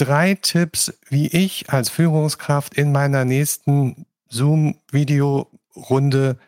[0.00, 6.38] drei Tipps, wie ich als Führungskraft in meiner nächsten Zoom-Video-Runde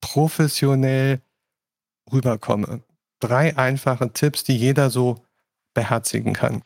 [0.00, 1.20] professionell
[2.12, 2.82] rüberkomme.
[3.18, 5.24] Drei einfache Tipps, die jeder so
[5.74, 6.62] beherzigen kann.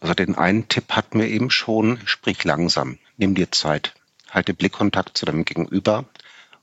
[0.00, 3.94] Also den einen Tipp hatten wir eben schon, sprich langsam, nimm dir Zeit,
[4.30, 6.04] halte Blickkontakt zu deinem Gegenüber,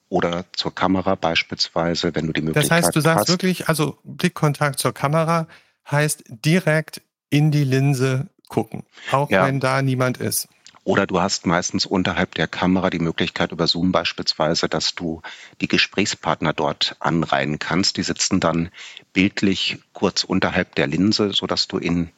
[0.09, 2.79] oder zur Kamera beispielsweise, wenn du die Möglichkeit hast.
[2.79, 3.29] Das heißt, du sagst hast.
[3.29, 5.47] wirklich, also Blickkontakt zur Kamera
[5.89, 9.45] heißt direkt in die Linse gucken, auch ja.
[9.45, 10.47] wenn da niemand ist.
[10.83, 15.23] Oder du hast meistens unterhalb der Kamera die Möglichkeit über Zoom beispielsweise, dass du
[15.59, 17.97] die Gesprächspartner dort anreihen kannst.
[17.97, 18.69] Die sitzen dann
[19.11, 22.11] bildlich kurz unterhalb der Linse, sodass du in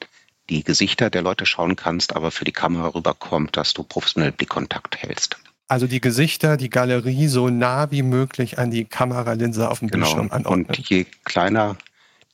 [0.50, 4.98] die Gesichter der Leute schauen kannst, aber für die Kamera rüberkommt, dass du professionell Blickkontakt
[4.98, 5.38] hältst.
[5.68, 10.06] Also die Gesichter, die Galerie so nah wie möglich an die Kameralinse auf dem genau.
[10.06, 10.66] Bildschirm anordnen.
[10.68, 11.76] Und je kleiner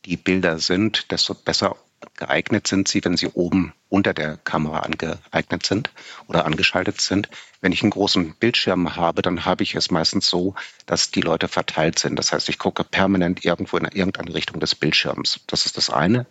[0.06, 1.76] die Bilder sind, desto besser
[2.18, 5.92] geeignet sind sie, wenn sie oben unter der Kamera angeeignet sind
[6.28, 7.30] oder angeschaltet sind.
[7.62, 10.54] Wenn ich einen großen Bildschirm habe, dann habe ich es meistens so,
[10.86, 12.18] dass die Leute verteilt sind.
[12.18, 15.40] Das heißt, ich gucke permanent irgendwo in irgendeine Richtung des Bildschirms.
[15.48, 16.26] Das ist das eine.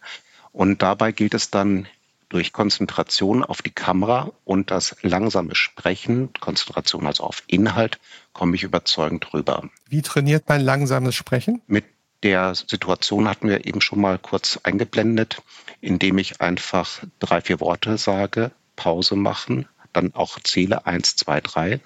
[0.52, 1.88] Und dabei gilt es dann
[2.28, 7.98] durch Konzentration auf die Kamera und das langsame Sprechen, Konzentration also auf Inhalt,
[8.32, 9.68] komme ich überzeugend rüber.
[9.88, 11.60] Wie trainiert man langsames Sprechen?
[11.66, 11.84] Mit
[12.22, 15.42] der Situation hatten wir eben schon mal kurz eingeblendet,
[15.80, 21.80] indem ich einfach drei, vier Worte sage, Pause machen, dann auch zähle eins, zwei, drei.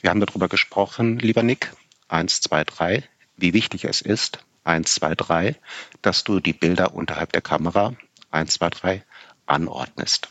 [0.00, 1.72] Wir haben darüber gesprochen, lieber Nick,
[2.06, 3.02] eins, zwei, drei,
[3.36, 5.56] wie wichtig es ist, eins, zwei, drei,
[6.02, 7.94] dass du die Bilder unterhalb der Kamera,
[8.30, 9.04] eins, zwei, drei,
[9.46, 10.28] anordnest.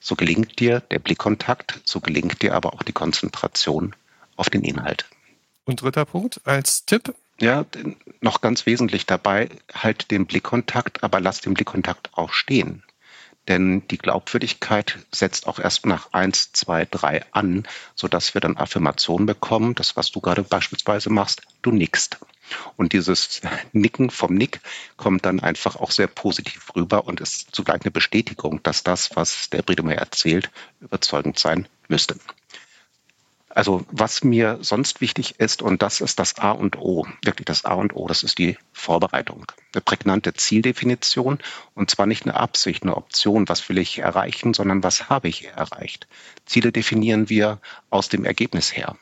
[0.00, 3.94] So gelingt dir der Blickkontakt, so gelingt dir aber auch die Konzentration
[4.36, 5.06] auf den Inhalt.
[5.64, 7.64] Und dritter Punkt als Tipp, ja,
[8.20, 12.82] noch ganz wesentlich dabei, halt den Blickkontakt, aber lass den Blickkontakt auch stehen.
[13.48, 19.26] Denn die Glaubwürdigkeit setzt auch erst nach eins, zwei, drei an, sodass wir dann Affirmationen
[19.26, 22.18] bekommen, das, was du gerade beispielsweise machst, du nickst.
[22.76, 23.40] Und dieses
[23.72, 24.60] Nicken vom Nick
[24.96, 29.50] kommt dann einfach auch sehr positiv rüber und ist zugleich eine Bestätigung, dass das, was
[29.50, 32.16] der Briedemeyer erzählt, überzeugend sein müsste.
[33.54, 37.66] Also was mir sonst wichtig ist, und das ist das A und O, wirklich das
[37.66, 39.44] A und O, das ist die Vorbereitung.
[39.74, 41.38] Eine prägnante Zieldefinition
[41.74, 45.48] und zwar nicht eine Absicht, eine Option, was will ich erreichen, sondern was habe ich
[45.48, 46.06] erreicht.
[46.46, 47.60] Ziele definieren wir
[47.90, 48.96] aus dem Ergebnis her.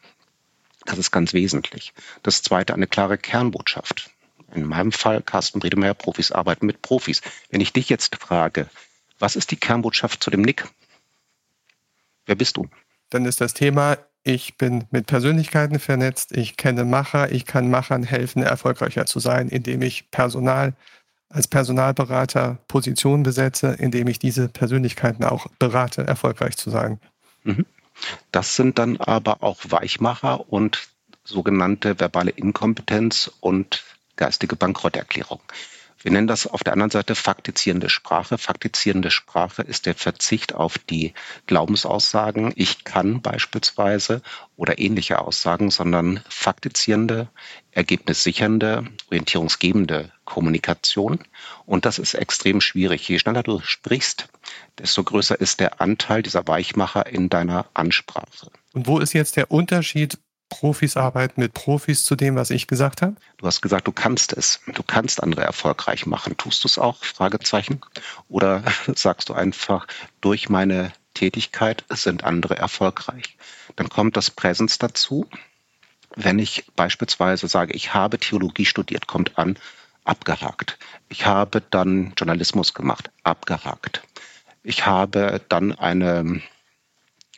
[0.86, 1.92] Das ist ganz wesentlich.
[2.22, 4.10] Das zweite, eine klare Kernbotschaft.
[4.54, 7.20] In meinem Fall, Carsten Bredemeyer, Profis arbeiten mit Profis.
[7.50, 8.68] Wenn ich dich jetzt frage,
[9.18, 10.66] was ist die Kernbotschaft zu dem Nick?
[12.26, 12.68] Wer bist du?
[13.10, 18.02] Dann ist das Thema, ich bin mit Persönlichkeiten vernetzt, ich kenne Macher, ich kann Machern
[18.02, 20.74] helfen, erfolgreicher zu sein, indem ich Personal
[21.28, 27.00] als Personalberater Positionen besetze, indem ich diese Persönlichkeiten auch berate, erfolgreich zu sein.
[27.44, 27.64] Mhm.
[28.32, 30.88] Das sind dann aber auch Weichmacher und
[31.24, 33.84] sogenannte verbale Inkompetenz und
[34.16, 35.40] geistige Bankrotterklärung.
[36.02, 38.38] Wir nennen das auf der anderen Seite faktizierende Sprache.
[38.38, 41.12] Faktizierende Sprache ist der Verzicht auf die
[41.46, 44.22] Glaubensaussagen, ich kann beispielsweise
[44.56, 47.28] oder ähnliche Aussagen, sondern faktizierende,
[47.72, 51.18] ergebnissichernde, orientierungsgebende Kommunikation.
[51.66, 53.06] Und das ist extrem schwierig.
[53.08, 54.28] Je schneller du sprichst,
[54.78, 58.50] desto größer ist der Anteil dieser Weichmacher in deiner Ansprache.
[58.72, 60.18] Und wo ist jetzt der Unterschied
[60.50, 63.16] Profis arbeiten mit Profis zu dem, was ich gesagt habe?
[63.38, 64.60] Du hast gesagt, du kannst es.
[64.66, 66.36] Du kannst andere erfolgreich machen.
[66.36, 67.02] Tust du es auch?
[67.02, 67.80] Fragezeichen.
[68.28, 68.62] Oder
[68.94, 69.86] sagst du einfach,
[70.20, 73.38] durch meine Tätigkeit sind andere erfolgreich?
[73.76, 75.26] Dann kommt das Präsens dazu.
[76.16, 79.56] Wenn ich beispielsweise sage, ich habe Theologie studiert, kommt an,
[80.04, 80.78] abgehakt.
[81.08, 84.02] Ich habe dann Journalismus gemacht, abgehakt.
[84.62, 86.42] Ich habe dann eine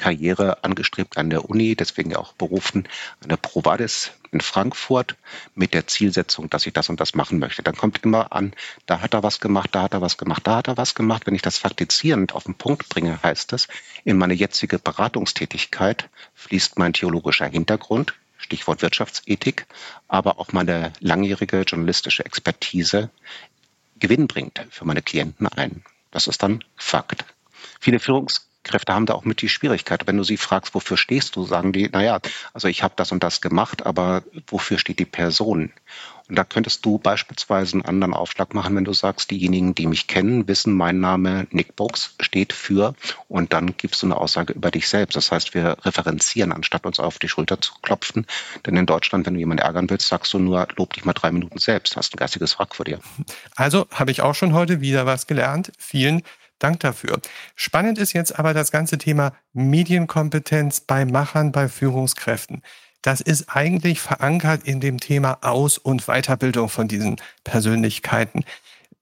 [0.02, 2.88] Karriere angestrebt an der Uni, deswegen auch berufen
[3.22, 5.14] an der Provadis in Frankfurt
[5.54, 7.62] mit der Zielsetzung, dass ich das und das machen möchte.
[7.62, 8.52] Dann kommt immer an,
[8.86, 11.24] da hat er was gemacht, da hat er was gemacht, da hat er was gemacht.
[11.26, 13.68] Wenn ich das faktizierend auf den Punkt bringe, heißt es,
[14.02, 19.66] in meine jetzige Beratungstätigkeit fließt mein theologischer Hintergrund, Stichwort Wirtschaftsethik,
[20.08, 23.08] aber auch meine langjährige journalistische Expertise
[24.00, 25.84] Gewinn bringt für meine Klienten ein.
[26.10, 27.24] Das ist dann Fakt.
[27.78, 30.06] Viele Führungs Kräfte haben da auch mit die Schwierigkeit.
[30.06, 32.20] Wenn du sie fragst, wofür stehst du, sagen die, naja,
[32.52, 35.72] also ich habe das und das gemacht, aber wofür steht die Person?
[36.28, 40.06] Und da könntest du beispielsweise einen anderen Aufschlag machen, wenn du sagst, diejenigen, die mich
[40.06, 42.94] kennen, wissen, mein Name Nick Box steht für
[43.28, 45.16] und dann gibst du eine Aussage über dich selbst.
[45.16, 48.26] Das heißt, wir referenzieren, anstatt uns auf die Schulter zu klopfen.
[48.64, 51.32] Denn in Deutschland, wenn du jemanden ärgern willst, sagst du nur, lob dich mal drei
[51.32, 53.00] Minuten selbst, hast ein geistiges Wrack vor dir.
[53.56, 55.72] Also habe ich auch schon heute wieder was gelernt.
[55.76, 56.41] Vielen Dank.
[56.62, 57.20] Dank dafür.
[57.56, 62.62] Spannend ist jetzt aber das ganze Thema Medienkompetenz bei Machern, bei Führungskräften.
[63.02, 68.44] Das ist eigentlich verankert in dem Thema Aus- und Weiterbildung von diesen Persönlichkeiten.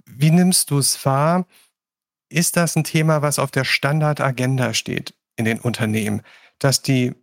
[0.07, 1.47] Wie nimmst du es wahr?
[2.31, 6.23] Ist das ein Thema, was auf der Standardagenda steht in den Unternehmen,
[6.59, 7.15] dass die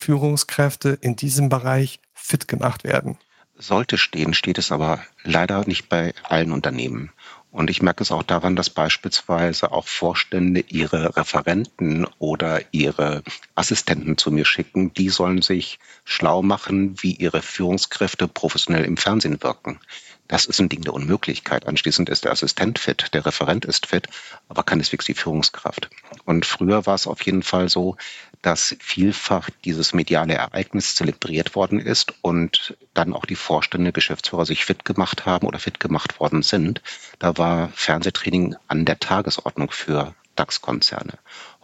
[0.00, 3.18] Führungskräfte in diesem Bereich fit gemacht werden?
[3.54, 7.12] Sollte stehen, steht es aber leider nicht bei allen Unternehmen.
[7.56, 13.22] Und ich merke es auch daran, dass beispielsweise auch Vorstände ihre Referenten oder ihre
[13.54, 14.92] Assistenten zu mir schicken.
[14.92, 19.80] Die sollen sich schlau machen, wie ihre Führungskräfte professionell im Fernsehen wirken.
[20.28, 21.66] Das ist ein Ding der Unmöglichkeit.
[21.66, 24.06] Anschließend ist der Assistent fit, der Referent ist fit,
[24.50, 25.88] aber keineswegs die Führungskraft.
[26.26, 27.96] Und früher war es auf jeden Fall so,
[28.46, 34.64] dass vielfach dieses mediale Ereignis zelebriert worden ist und dann auch die Vorstände, Geschäftsführer sich
[34.64, 36.80] fit gemacht haben oder fit gemacht worden sind.
[37.18, 41.14] Da war Fernsehtraining an der Tagesordnung für DAX-Konzerne.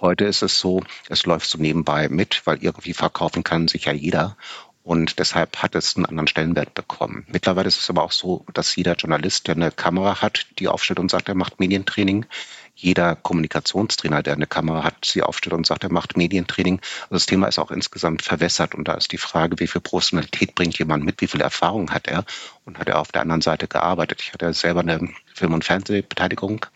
[0.01, 3.93] Heute ist es so, es läuft so nebenbei mit, weil irgendwie verkaufen kann sich ja
[3.93, 4.37] jeder.
[4.83, 7.25] Und deshalb hat es einen anderen Stellenwert bekommen.
[7.29, 10.99] Mittlerweile ist es aber auch so, dass jeder Journalist, der eine Kamera hat, die aufstellt
[10.99, 12.27] und sagt, er macht Medientraining,
[12.75, 16.81] jeder Kommunikationstrainer, der eine Kamera hat, sie aufstellt und sagt, er macht Medientraining.
[17.03, 20.55] Also das Thema ist auch insgesamt verwässert und da ist die Frage, wie viel Professionalität
[20.55, 22.25] bringt jemand mit, wie viel Erfahrung hat er
[22.65, 24.23] und hat er auf der anderen Seite gearbeitet.
[24.23, 26.67] Ich hatte selber eine Film- und Fernsehbeteiligung,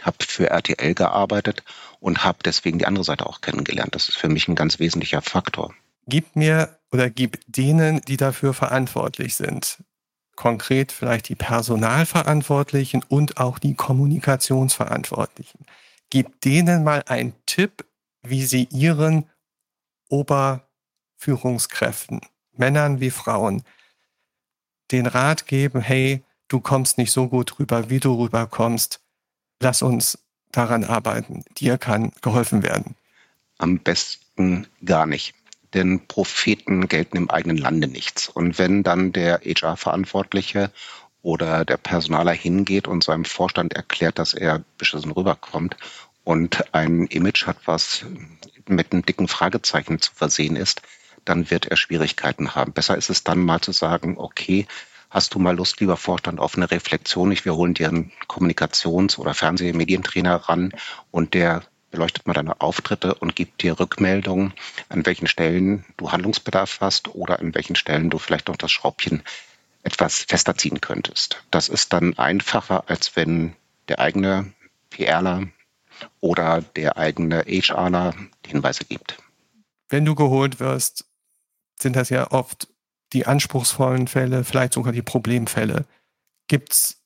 [0.00, 1.64] habe für RTL gearbeitet
[2.00, 3.94] und habe deswegen die andere Seite auch kennengelernt.
[3.94, 5.74] Das ist für mich ein ganz wesentlicher Faktor.
[6.06, 9.78] Gib mir oder gib denen, die dafür verantwortlich sind,
[10.38, 15.66] konkret vielleicht die Personalverantwortlichen und auch die Kommunikationsverantwortlichen.
[16.10, 17.84] Gib denen mal einen Tipp,
[18.22, 19.28] wie sie ihren
[20.08, 22.20] Oberführungskräften,
[22.52, 23.64] Männern wie Frauen,
[24.92, 29.00] den Rat geben, hey, du kommst nicht so gut rüber, wie du rüberkommst.
[29.60, 30.20] Lass uns
[30.52, 31.42] daran arbeiten.
[31.56, 32.94] Dir kann geholfen werden.
[33.58, 35.34] Am besten gar nicht
[35.74, 38.28] denn Propheten gelten im eigenen Lande nichts.
[38.28, 40.70] Und wenn dann der HR-Verantwortliche
[41.22, 45.76] oder der Personaler hingeht und seinem Vorstand erklärt, dass er beschissen rüberkommt
[46.24, 48.04] und ein Image hat, was
[48.66, 50.82] mit einem dicken Fragezeichen zu versehen ist,
[51.24, 52.72] dann wird er Schwierigkeiten haben.
[52.72, 54.66] Besser ist es dann mal zu sagen, okay,
[55.10, 57.32] hast du mal Lust, lieber Vorstand, auf eine Reflexion?
[57.32, 60.72] Ich, wir holen dir einen Kommunikations- oder Fernsehmedientrainer ran
[61.10, 64.52] und der beleuchtet mal deine Auftritte und gibt dir Rückmeldungen,
[64.88, 69.22] an welchen Stellen du Handlungsbedarf hast oder an welchen Stellen du vielleicht noch das Schraubchen
[69.82, 71.42] etwas fester ziehen könntest.
[71.50, 73.54] Das ist dann einfacher, als wenn
[73.88, 74.52] der eigene
[74.90, 75.48] PRler
[76.20, 78.14] oder der eigene HRler
[78.46, 79.18] Hinweise gibt.
[79.88, 81.06] Wenn du geholt wirst,
[81.80, 82.68] sind das ja oft
[83.12, 85.86] die anspruchsvollen Fälle, vielleicht sogar die Problemfälle.
[86.46, 87.02] Gibt es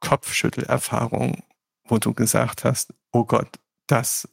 [0.00, 1.42] Kopfschüttelerfahrungen,
[1.84, 3.58] wo du gesagt hast, oh Gott,
[3.90, 4.28] das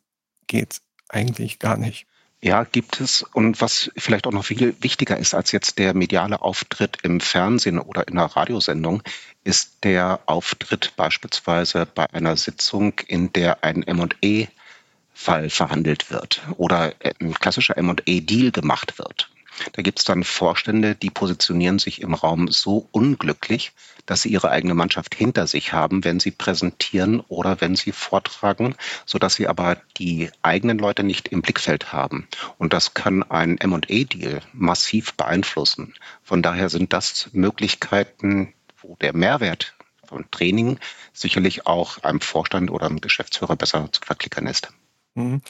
[0.48, 2.08] geht eigentlich gar nicht.
[2.40, 3.24] Ja, gibt es.
[3.24, 7.80] Und was vielleicht auch noch viel wichtiger ist als jetzt der mediale Auftritt im Fernsehen
[7.80, 9.02] oder in einer Radiosendung,
[9.44, 17.34] ist der Auftritt beispielsweise bei einer Sitzung, in der ein M&E-Fall verhandelt wird oder ein
[17.34, 19.32] klassischer M&E-Deal gemacht wird.
[19.74, 23.72] Da gibt es dann Vorstände, die positionieren sich im Raum so unglücklich,
[24.06, 28.76] dass sie ihre eigene Mannschaft hinter sich haben, wenn sie präsentieren oder wenn sie vortragen,
[29.06, 32.28] sodass sie aber die eigenen Leute nicht im Blickfeld haben.
[32.58, 35.94] Und das kann ein M&A-Deal massiv beeinflussen.
[36.24, 40.80] Von daher sind das Möglichkeiten, wo der Mehrwert von Training
[41.14, 44.70] sicherlich auch einem Vorstand oder einem Geschäftsführer besser zu verklickern ist.
[45.16, 45.42] Mhm.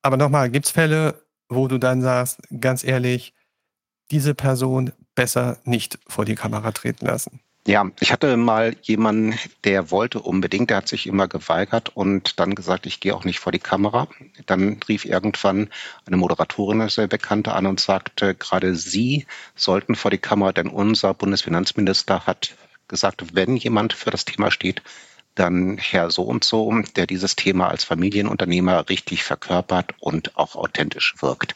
[0.00, 1.22] Aber nochmal, gibt es Fälle,
[1.54, 3.34] wo du dann sagst, ganz ehrlich,
[4.10, 7.40] diese Person besser nicht vor die Kamera treten lassen?
[7.64, 12.56] Ja, ich hatte mal jemanden, der wollte unbedingt, der hat sich immer geweigert und dann
[12.56, 14.08] gesagt, ich gehe auch nicht vor die Kamera.
[14.46, 15.70] Dann rief irgendwann
[16.04, 20.66] eine Moderatorin, eine sehr bekannte, an und sagte, gerade Sie sollten vor die Kamera, denn
[20.66, 22.56] unser Bundesfinanzminister hat
[22.88, 24.82] gesagt, wenn jemand für das Thema steht,
[25.34, 31.14] dann Herr so und so, der dieses Thema als Familienunternehmer richtig verkörpert und auch authentisch
[31.20, 31.54] wirkt.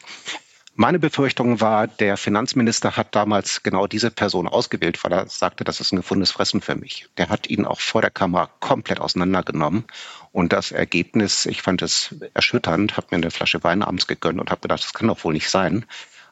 [0.79, 5.79] Meine Befürchtung war, der Finanzminister hat damals genau diese Person ausgewählt, weil er sagte, das
[5.79, 7.07] ist ein gefundenes Fressen für mich.
[7.17, 9.85] Der hat ihn auch vor der Kamera komplett auseinandergenommen.
[10.31, 14.51] Und das Ergebnis, ich fand es erschütternd, habe mir eine Flasche Wein abends gegönnt und
[14.51, 15.83] habe gedacht, das kann doch wohl nicht sein.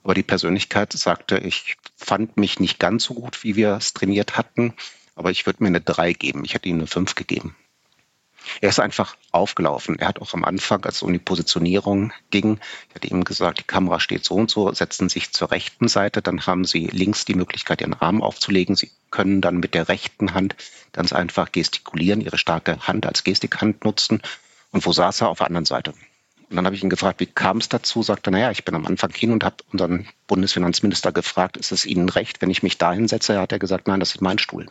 [0.03, 4.37] Aber die Persönlichkeit sagte, ich fand mich nicht ganz so gut, wie wir es trainiert
[4.37, 4.75] hatten
[5.15, 6.45] aber ich würde mir eine 3 geben.
[6.45, 7.55] Ich hätte ihm eine 5 gegeben.
[8.61, 9.97] Er ist einfach aufgelaufen.
[9.97, 12.59] Er hat auch am Anfang, als es um die Positionierung ging,
[12.89, 16.21] ich hatte ihm gesagt, die Kamera steht so und so, setzen sich zur rechten Seite,
[16.21, 18.75] dann haben Sie links die Möglichkeit, Ihren Arm aufzulegen.
[18.75, 20.55] Sie können dann mit der rechten Hand
[20.91, 24.21] ganz einfach gestikulieren, Ihre starke Hand als Gestikhand nutzen.
[24.71, 25.29] Und wo saß er?
[25.29, 25.93] Auf der anderen Seite.
[26.49, 28.03] Und dann habe ich ihn gefragt, wie kam es dazu?
[28.03, 32.09] Sagte, naja, ich bin am Anfang hin und habe unseren Bundesfinanzminister gefragt, ist es Ihnen
[32.09, 33.39] recht, wenn ich mich da hinsetze?
[33.39, 34.67] Hat er gesagt, nein, das ist mein Stuhl.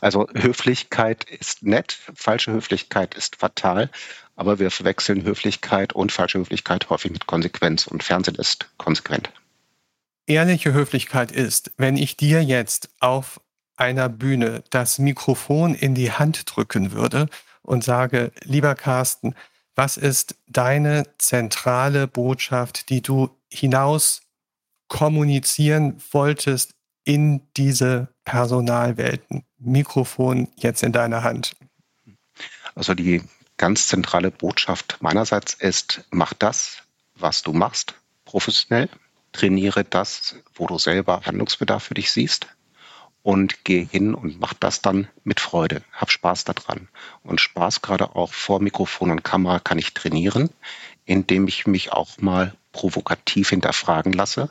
[0.00, 3.90] Also Höflichkeit ist nett, falsche Höflichkeit ist fatal,
[4.36, 9.30] aber wir verwechseln Höflichkeit und falsche Höflichkeit häufig mit Konsequenz und Fernsehen ist konsequent.
[10.26, 13.40] ehrliche Höflichkeit ist, wenn ich dir jetzt auf
[13.76, 17.28] einer Bühne das Mikrofon in die Hand drücken würde
[17.62, 19.34] und sage, lieber Carsten,
[19.74, 24.22] was ist deine zentrale Botschaft, die du hinaus
[24.88, 29.44] kommunizieren wolltest in diese Personalwelten?
[29.58, 31.56] Mikrofon jetzt in deiner Hand.
[32.74, 33.22] Also die
[33.56, 36.78] ganz zentrale Botschaft meinerseits ist, mach das,
[37.14, 37.94] was du machst,
[38.24, 38.88] professionell,
[39.32, 42.46] trainiere das, wo du selber Handlungsbedarf für dich siehst
[43.22, 45.82] und geh hin und mach das dann mit Freude.
[45.92, 46.88] Hab Spaß daran.
[47.22, 50.50] Und Spaß gerade auch vor Mikrofon und Kamera kann ich trainieren,
[51.04, 54.50] indem ich mich auch mal provokativ hinterfragen lasse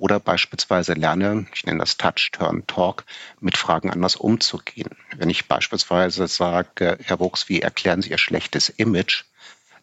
[0.00, 3.04] oder beispielsweise lerne, ich nenne das Touch, Turn, Talk,
[3.38, 4.90] mit Fragen anders umzugehen.
[5.16, 9.24] Wenn ich beispielsweise sage, Herr Wuchs, wie erklären Sie Ihr schlechtes Image?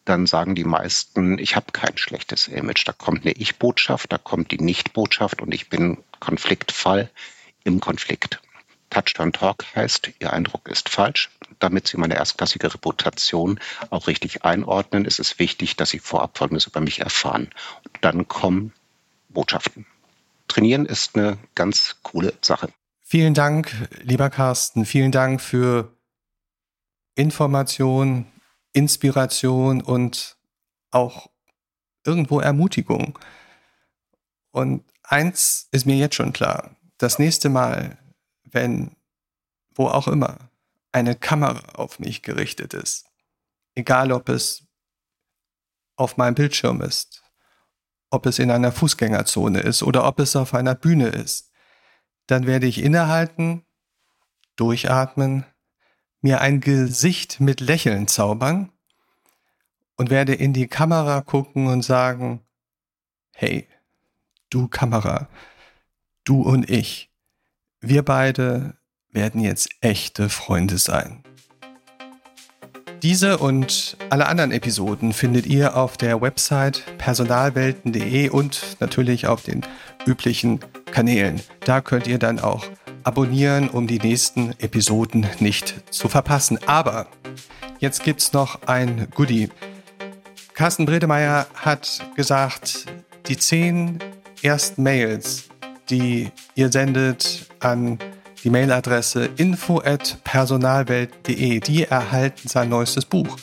[0.04, 2.86] Dann sagen die meisten, ich habe kein schlechtes Image.
[2.86, 7.10] Da kommt eine Ich-Botschaft, da kommt die Nicht-Botschaft und ich bin Konfliktfall
[7.68, 8.40] im Konflikt.
[8.90, 11.30] Touchdown Talk heißt, Ihr Eindruck ist falsch.
[11.58, 13.60] Damit Sie meine erstklassige Reputation
[13.90, 17.50] auch richtig einordnen, ist es wichtig, dass Sie vorab Folgendes über mich erfahren.
[17.84, 18.72] Und dann kommen
[19.28, 19.86] Botschaften.
[20.48, 22.70] Trainieren ist eine ganz coole Sache.
[23.02, 24.86] Vielen Dank, lieber Carsten.
[24.86, 25.92] Vielen Dank für
[27.14, 28.26] Information,
[28.72, 30.36] Inspiration und
[30.90, 31.28] auch
[32.06, 33.18] irgendwo Ermutigung.
[34.52, 37.98] Und eins ist mir jetzt schon klar das nächste Mal,
[38.44, 38.96] wenn,
[39.74, 40.50] wo auch immer,
[40.92, 43.06] eine Kamera auf mich gerichtet ist,
[43.74, 44.64] egal ob es
[45.96, 47.22] auf meinem Bildschirm ist,
[48.10, 51.52] ob es in einer Fußgängerzone ist oder ob es auf einer Bühne ist,
[52.26, 53.64] dann werde ich innehalten,
[54.56, 55.44] durchatmen,
[56.20, 58.72] mir ein Gesicht mit Lächeln zaubern
[59.96, 62.44] und werde in die Kamera gucken und sagen,
[63.34, 63.68] hey,
[64.50, 65.28] du Kamera,
[66.28, 67.10] du und ich,
[67.80, 68.74] wir beide
[69.10, 71.22] werden jetzt echte Freunde sein.
[73.02, 79.64] Diese und alle anderen Episoden findet ihr auf der Website personalwelten.de und natürlich auf den
[80.04, 80.60] üblichen
[80.90, 81.40] Kanälen.
[81.60, 82.66] Da könnt ihr dann auch
[83.04, 86.58] abonnieren, um die nächsten Episoden nicht zu verpassen.
[86.66, 87.06] Aber
[87.78, 89.48] jetzt gibt es noch ein Goodie.
[90.54, 92.86] Carsten Bredemeyer hat gesagt,
[93.28, 94.00] die zehn
[94.42, 95.47] ersten Mails,
[95.90, 97.98] die ihr sendet an
[98.44, 101.60] die Mailadresse info@personalwelt.de.
[101.60, 103.38] Die erhalten sein neuestes Buch.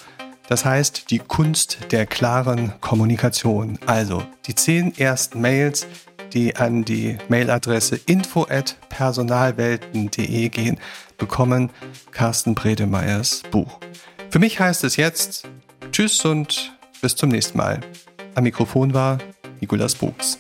[0.48, 3.78] Das heißt, die Kunst der klaren Kommunikation.
[3.86, 5.86] Also die zehn ersten Mails,
[6.34, 10.80] die an die Mailadresse info@personalwelten.de gehen,
[11.18, 11.72] bekommen
[12.12, 13.80] Carsten Bredemeyers Buch.
[14.30, 15.48] Für mich heißt es jetzt
[15.92, 17.80] Tschüss und bis zum nächsten Mal.
[18.36, 19.18] Am Mikrofon war
[19.62, 20.38] Nikolas Buchs.